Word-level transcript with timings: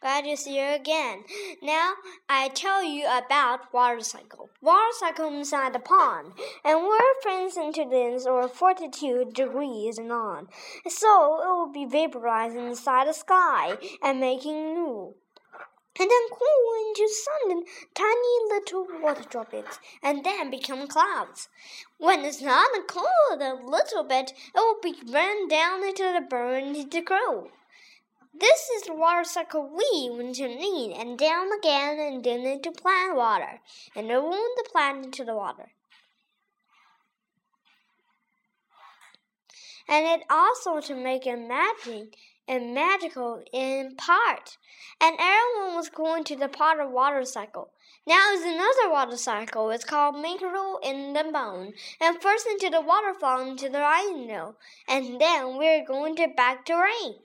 Glad 0.00 0.24
to 0.24 0.36
see 0.36 0.58
you 0.58 0.74
again. 0.74 1.24
Now 1.60 1.94
I 2.28 2.48
tell 2.48 2.84
you 2.84 3.06
about 3.06 3.72
water 3.72 4.00
cycle. 4.00 4.48
Water 4.62 4.92
cycle 4.98 5.26
inside 5.26 5.72
the 5.72 5.80
pond, 5.80 6.34
and 6.64 6.84
we're 6.84 7.20
friends 7.22 7.56
into 7.56 7.84
this 7.84 8.24
or 8.24 8.48
42 8.48 9.32
degrees 9.34 9.98
and 9.98 10.12
on. 10.12 10.48
So 10.86 11.42
it 11.42 11.48
will 11.48 11.72
be 11.72 11.84
vaporized 11.84 12.56
inside 12.56 13.08
the 13.08 13.12
sky 13.12 13.76
and 14.02 14.20
making 14.20 14.74
new 14.74 15.14
and 16.00 16.08
then 16.08 16.28
cool 16.30 16.88
into 16.88 17.08
sun 17.08 17.64
tiny 17.92 18.38
little 18.48 18.86
water 19.02 19.24
droplets, 19.28 19.80
and 20.00 20.24
then 20.24 20.48
become 20.48 20.86
clouds. 20.86 21.48
When 21.98 22.24
it's 22.24 22.40
not 22.40 22.70
cold 22.86 23.42
a 23.42 23.54
little 23.54 24.04
bit, 24.04 24.30
it 24.30 24.54
will 24.54 24.78
be 24.80 24.94
run 25.12 25.48
down 25.48 25.84
into 25.84 26.04
the 26.04 26.24
burn 26.28 26.76
into 26.76 26.88
the 26.88 27.02
grow. 27.02 27.50
This 28.40 28.68
is 28.76 28.82
the 28.82 28.94
water 28.94 29.24
cycle 29.24 29.68
we 29.68 30.10
want 30.10 30.36
to 30.36 30.48
need, 30.48 30.94
and 30.96 31.18
down 31.18 31.48
again 31.58 31.98
and 31.98 32.22
then 32.22 32.40
into 32.40 32.70
plant 32.70 33.16
water, 33.16 33.60
and 33.96 34.08
then 34.08 34.30
the 34.30 34.68
plant 34.70 35.04
into 35.06 35.24
the 35.24 35.34
water. 35.34 35.72
And 39.88 40.06
it 40.06 40.26
also 40.28 40.80
to 40.80 40.94
make 40.94 41.26
it 41.26 41.36
magic 41.36 42.16
and 42.46 42.74
magical 42.74 43.42
in 43.52 43.96
part. 43.96 44.58
And 45.00 45.16
everyone 45.18 45.76
was 45.76 45.88
going 45.88 46.24
to 46.24 46.36
the 46.36 46.48
Potter 46.48 46.88
water 46.88 47.24
cycle. 47.24 47.70
Now 48.06 48.32
is 48.32 48.42
another 48.42 48.90
water 48.90 49.16
cycle. 49.16 49.70
It's 49.70 49.84
called 49.84 50.16
Micro 50.16 50.78
in 50.82 51.12
the 51.12 51.24
Bone. 51.32 51.72
And 52.00 52.20
first 52.20 52.46
into 52.46 52.70
the 52.70 52.80
waterfall 52.80 53.40
into 53.48 53.68
the 53.68 53.80
rhino. 53.80 54.56
And 54.86 55.20
then 55.20 55.56
we're 55.56 55.84
going 55.84 56.16
to 56.16 56.28
back 56.28 56.64
to 56.66 56.74
rain. 56.74 57.16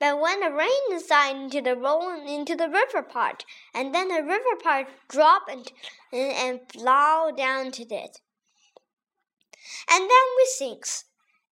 But 0.00 0.20
when 0.20 0.40
the 0.40 0.52
rain 0.52 0.70
inside 0.92 1.34
into 1.34 1.60
the 1.60 1.74
roll 1.74 2.10
into 2.10 2.54
the 2.54 2.68
river 2.68 3.02
part, 3.02 3.44
and 3.74 3.92
then 3.92 4.08
the 4.08 4.22
river 4.22 4.56
part 4.62 4.86
drop 5.08 5.48
and 5.48 5.72
and, 6.12 6.32
and 6.32 6.60
flow 6.72 7.32
down 7.36 7.72
to 7.72 7.82
it. 7.82 8.20
And 9.90 10.02
then 10.02 10.26
we 10.36 10.44
sinks. 10.56 11.04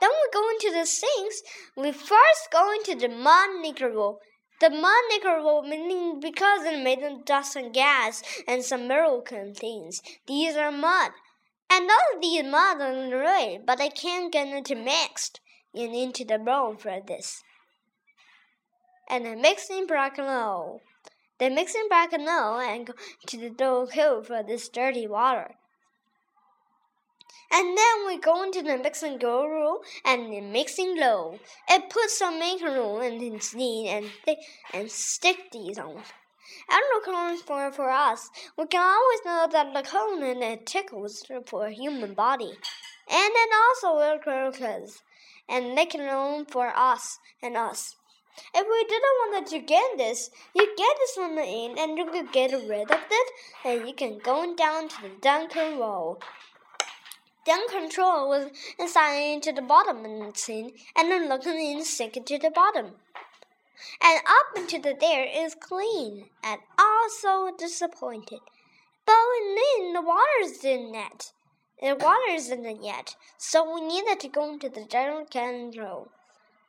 Then 0.00 0.10
we 0.10 0.30
go 0.32 0.50
into 0.50 0.72
the 0.72 0.86
sinks. 0.86 1.42
We 1.76 1.92
first 1.92 2.50
go 2.50 2.72
into 2.72 2.96
the 2.96 3.08
mud 3.08 3.60
knickerbock. 3.60 4.20
The 4.60 4.70
mud 4.70 5.04
knickerbock 5.08 5.64
meaning 5.66 6.18
because 6.18 6.64
it 6.64 6.82
made 6.82 7.02
of 7.04 7.24
dust 7.24 7.54
and 7.54 7.72
gas 7.72 8.24
and 8.48 8.64
some 8.64 8.88
mineral 8.88 9.22
things. 9.22 10.02
These 10.26 10.56
are 10.56 10.72
mud. 10.72 11.12
And 11.70 11.88
all 11.88 12.16
of 12.16 12.20
these 12.20 12.42
mud 12.44 12.80
are 12.80 13.08
great, 13.08 13.60
but 13.64 13.80
I 13.80 13.88
can't 13.88 14.32
get 14.32 14.48
into 14.48 14.74
mixed 14.74 15.40
and 15.72 15.94
into 15.94 16.24
the 16.24 16.38
bowl 16.38 16.74
for 16.74 17.00
this. 17.06 17.42
And 19.12 19.26
mixing 19.42 19.86
brackano. 19.86 20.80
The 21.38 21.50
mixing 21.50 21.86
brackano 21.92 22.66
and 22.66 22.86
go 22.86 22.94
to 23.26 23.36
the 23.36 23.50
door 23.50 23.86
for 23.86 24.42
this 24.42 24.70
dirty 24.70 25.06
water. 25.06 25.50
And 27.50 27.76
then 27.76 28.06
we 28.06 28.16
go 28.16 28.42
into 28.42 28.62
the 28.62 28.78
mixing 28.78 29.18
go 29.18 29.44
room 29.44 29.80
and 30.06 30.32
the 30.32 30.40
mixing 30.40 30.96
low. 30.98 31.38
It 31.68 31.90
puts 31.90 32.18
some 32.18 32.40
room 32.40 33.02
and 33.02 33.20
then 33.20 33.38
steam 33.42 33.86
and 33.88 34.36
and 34.72 34.90
stick 34.90 35.50
these 35.52 35.78
on. 35.78 35.90
And 36.70 36.82
the 36.94 37.02
cone 37.04 37.36
for 37.36 37.70
for 37.70 37.90
us. 37.90 38.30
We 38.56 38.64
can 38.66 38.80
always 38.80 39.20
know 39.26 39.46
that 39.52 39.74
the 39.74 39.82
cone 39.82 40.22
and 40.22 40.42
it 40.42 40.64
tickles 40.64 41.22
for 41.44 41.68
human 41.68 42.14
body. 42.14 42.54
And 43.10 43.30
then 43.36 43.48
also 43.68 43.94
will 43.94 44.18
crocus. 44.20 45.02
And 45.50 45.76
they 45.76 45.86
room 45.98 46.46
for 46.46 46.72
us 46.74 47.18
and 47.42 47.58
us. 47.58 47.94
If 48.54 48.66
we 48.66 48.84
didn't 48.84 49.18
want 49.20 49.46
to 49.48 49.58
get 49.58 49.98
this, 49.98 50.30
you 50.54 50.66
get 50.76 50.96
this 50.98 51.18
on 51.18 51.34
the 51.34 51.42
end 51.42 51.78
and 51.78 51.98
you 51.98 52.06
can 52.10 52.26
get 52.32 52.52
rid 52.52 52.90
of 52.90 53.00
it 53.10 53.30
and 53.64 53.86
you 53.86 53.94
can 53.94 54.18
go 54.18 54.54
down 54.54 54.88
to 54.88 55.02
the 55.02 55.10
Duncan 55.20 55.78
roll. 55.78 56.20
Then 57.44 57.68
control 57.68 58.28
was 58.28 58.50
assigned 58.78 59.34
into 59.34 59.52
the 59.52 59.66
bottom 59.66 60.04
and 60.04 60.36
scene, 60.36 60.72
and 60.96 61.10
then 61.10 61.28
looking 61.28 61.60
in 61.60 61.84
sink 61.84 62.16
into 62.16 62.38
the 62.38 62.50
bottom. 62.50 62.94
And 64.00 64.20
up 64.20 64.56
into 64.56 64.78
the 64.78 64.94
there 64.98 65.24
is 65.24 65.56
clean, 65.56 66.30
and 66.44 66.60
also 66.78 67.50
disappointed. 67.56 68.38
But 69.04 69.14
then 69.42 69.92
the 69.92 70.02
water's 70.02 70.64
in 70.64 70.94
it. 70.94 71.32
The 71.80 71.96
water 71.96 72.30
isn't 72.30 72.64
in 72.64 72.84
yet, 72.84 73.16
so 73.38 73.74
we 73.74 73.80
needed 73.80 74.20
to 74.20 74.28
go 74.28 74.52
into 74.52 74.68
the 74.68 74.84
general 74.84 75.24
cannon 75.24 75.72
roll. 75.76 76.12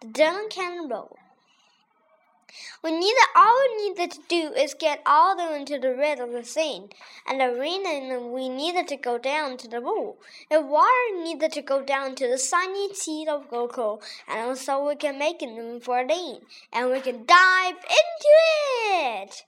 The 0.00 0.06
general 0.06 0.48
cannon 0.48 0.88
roll. 0.88 1.18
We 2.82 2.92
needed 2.92 3.28
all 3.36 3.56
we 3.60 3.88
needed 3.88 4.10
to 4.12 4.20
do 4.28 4.52
is 4.52 4.74
get 4.74 5.02
all 5.06 5.36
the 5.36 5.44
way 5.44 5.60
into 5.60 5.78
the 5.78 5.94
red 5.94 6.20
of 6.20 6.32
the 6.32 6.44
scene, 6.44 6.90
and 7.26 7.40
the 7.40 7.58
rain 7.58 7.86
and 7.86 8.32
we 8.32 8.48
needed 8.48 8.88
to 8.88 8.96
go 8.96 9.18
down 9.18 9.56
to 9.58 9.68
the 9.68 9.80
pool. 9.80 10.18
The 10.50 10.60
water 10.60 11.22
needed 11.22 11.52
to 11.52 11.62
go 11.62 11.82
down 11.82 12.14
to 12.16 12.28
the 12.28 12.38
sunny 12.38 12.92
seed 12.94 13.28
of 13.28 13.48
cocoa, 13.48 14.00
and 14.28 14.58
so 14.58 14.86
we 14.88 14.96
can 14.96 15.18
make 15.18 15.42
it 15.42 15.84
for 15.84 16.04
Dean, 16.04 16.40
and 16.72 16.90
we 16.90 17.00
can 17.00 17.24
dive 17.24 17.76
into 17.76 18.32
it. 18.90 19.44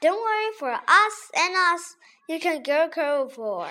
Don't 0.00 0.20
worry, 0.20 0.52
for 0.58 0.72
us 0.72 1.30
and 1.34 1.54
us, 1.56 1.96
you 2.28 2.38
can 2.38 2.62
go 2.62 3.28
for. 3.28 3.68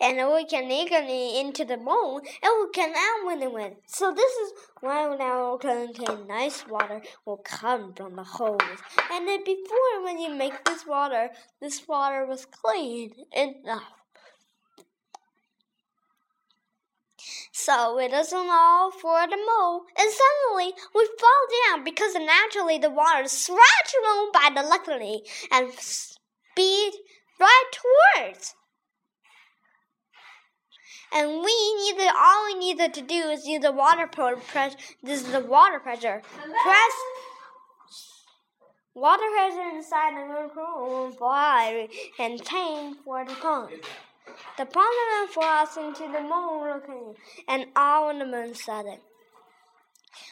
And 0.00 0.16
we 0.32 0.44
can 0.44 0.70
it 0.70 1.44
into 1.44 1.64
the 1.64 1.76
moon, 1.76 2.20
and 2.42 2.52
we 2.60 2.70
can 2.72 2.90
add 2.90 3.26
when 3.26 3.42
it 3.42 3.52
went. 3.52 3.76
So 3.86 4.12
this 4.12 4.32
is 4.32 4.52
why 4.80 5.14
now 5.16 5.56
contain 5.56 6.26
nice 6.26 6.66
water 6.66 7.02
will 7.24 7.38
come 7.38 7.94
from 7.94 8.16
the 8.16 8.24
holes. 8.24 8.60
And 9.10 9.26
then 9.26 9.44
before 9.44 10.04
when 10.04 10.18
you 10.18 10.34
make 10.34 10.64
this 10.64 10.86
water, 10.86 11.30
this 11.60 11.86
water 11.86 12.26
was 12.26 12.46
clean 12.46 13.12
enough. 13.32 13.92
So 17.52 17.98
it 17.98 18.12
isn't 18.12 18.48
all 18.50 18.90
for 18.90 19.26
the 19.28 19.36
mole, 19.36 19.84
and 19.96 20.10
suddenly 20.10 20.74
we 20.94 21.08
fall 21.20 21.46
down 21.68 21.84
because 21.84 22.14
naturally 22.14 22.78
the 22.78 22.90
water 22.90 23.22
is 23.22 23.32
scratched 23.32 23.94
along 24.02 24.30
by 24.32 24.50
the 24.54 24.66
luckily 24.66 25.22
and 25.50 25.72
speed 25.74 26.94
right 27.38 27.70
towards. 27.72 28.54
And 31.14 31.28
we 31.44 31.74
needed 31.82 32.10
all 32.16 32.46
we 32.46 32.54
needed 32.54 32.94
to 32.94 33.02
do 33.02 33.28
is 33.28 33.46
use 33.46 33.62
the 33.62 33.72
water 33.72 34.06
pressure. 34.06 34.76
This 35.02 35.22
is 35.22 35.32
the 35.32 35.40
water 35.40 35.78
pressure. 35.78 36.22
Press 36.62 36.92
water 38.94 39.24
pressure 39.34 39.76
inside 39.76 40.14
the 40.16 40.24
room 40.24 41.12
fire 41.12 41.86
and 42.18 42.44
tank 42.44 42.98
for 43.04 43.24
the 43.24 43.34
pond. 43.34 43.72
The 44.56 44.64
went 44.64 45.30
for 45.30 45.44
us 45.44 45.76
into 45.76 46.04
the 46.10 46.20
moon 46.20 46.70
looking, 46.72 47.14
and 47.48 47.66
all 47.76 48.08
on 48.08 48.18
the 48.18 48.26
moon 48.26 48.54
side. 48.54 49.00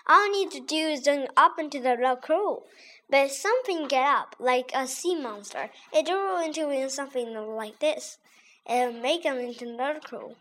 All 0.06 0.28
we 0.28 0.44
need 0.44 0.50
to 0.52 0.60
do 0.60 0.88
is 0.88 1.02
jump 1.02 1.26
up 1.36 1.58
into 1.58 1.80
the 1.80 1.96
low 1.96 2.16
crew. 2.16 2.62
But 3.08 3.30
something 3.30 3.88
get 3.88 4.04
up, 4.04 4.36
like 4.38 4.70
a 4.74 4.86
sea 4.86 5.16
monster. 5.16 5.70
It 5.92 6.06
drew 6.06 6.42
into 6.42 6.88
something 6.88 7.34
like 7.34 7.80
this. 7.80 8.18
and 8.66 9.02
make 9.02 9.24
them 9.24 9.38
into 9.38 9.68
another 9.68 10.00
crew. 10.00 10.36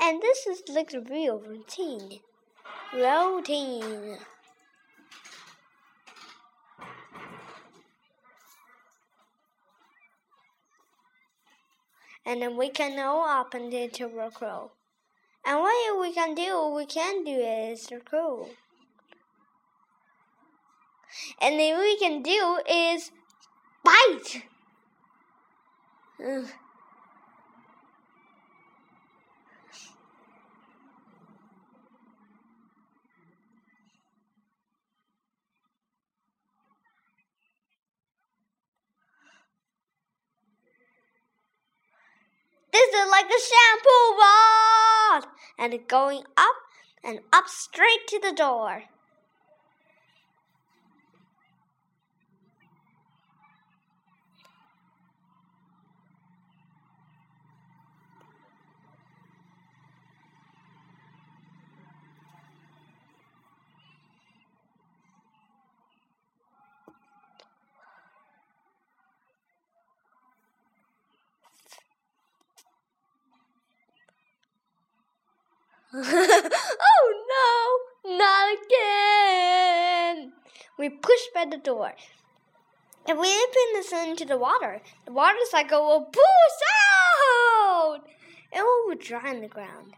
And 0.00 0.20
this 0.20 0.46
is 0.46 0.62
like 0.68 0.90
the 0.90 1.00
real 1.00 1.38
routine. 1.38 2.20
Routine. 2.92 4.18
And 12.26 12.42
then 12.42 12.56
we 12.56 12.70
can 12.70 12.98
and 13.54 13.72
into 13.74 14.08
the 14.08 14.30
crow. 14.30 14.72
And 15.44 15.60
what 15.60 16.00
we 16.00 16.12
can 16.12 16.34
do, 16.34 16.68
we 16.74 16.86
can 16.86 17.22
do 17.24 17.32
is 17.32 17.86
crow. 18.04 18.48
And 21.40 21.60
then 21.60 21.78
we 21.78 21.98
can 21.98 22.22
do 22.22 22.58
is 22.68 23.10
bite. 23.84 24.42
Ugh. 26.20 26.46
This 42.72 42.88
is 42.92 43.08
like 43.08 43.26
a 43.30 43.33
shampoo 43.48 44.16
rod! 44.18 45.26
And 45.58 45.86
going 45.86 46.24
up 46.36 46.56
and 47.02 47.20
up 47.32 47.48
straight 47.48 48.06
to 48.08 48.18
the 48.18 48.32
door. 48.32 48.84
oh 75.96 77.84
no, 78.04 78.16
not 78.18 78.58
again! 78.66 80.32
We 80.76 80.88
push 80.88 81.20
by 81.32 81.44
the 81.48 81.56
door. 81.56 81.92
If 83.06 83.16
we 83.16 83.28
open 83.28 83.74
this 83.74 83.92
into 83.92 84.24
the 84.24 84.36
water, 84.36 84.80
the 85.06 85.12
water 85.12 85.38
cycle 85.50 85.86
will 85.86 86.06
push 86.06 86.58
out! 86.98 88.00
It 88.52 88.62
will 88.62 88.96
dry 88.96 89.30
on 89.30 89.40
the 89.40 89.46
ground. 89.46 89.94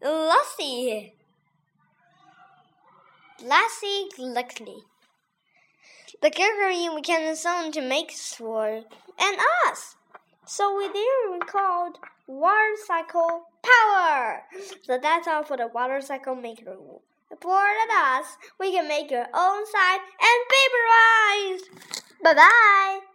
Lassie! 0.00 1.12
Lassie 3.42 4.08
Gluckly. 4.16 4.84
The 6.22 6.30
Gregorian 6.30 6.96
began 6.96 7.26
the 7.26 7.36
sun 7.36 7.70
to 7.72 7.82
make 7.82 8.12
sword 8.12 8.84
and 9.20 9.36
us. 9.66 9.96
So 10.46 10.76
we 10.76 10.88
then 10.88 11.40
called 11.40 11.98
water 12.26 12.74
cycle 12.86 13.48
power. 13.62 14.42
So 14.82 14.98
that's 14.98 15.26
all 15.26 15.44
for 15.44 15.56
the 15.56 15.68
water 15.68 16.00
cycle 16.00 16.34
maker 16.34 16.76
rule. 16.76 17.02
For 17.40 17.58
us, 17.58 18.36
we 18.60 18.72
can 18.72 18.86
make 18.86 19.10
your 19.10 19.26
own 19.34 19.66
side 19.66 20.00
and 20.20 20.40
vaporize. 20.54 21.62
Bye 22.22 22.34
bye. 22.34 23.13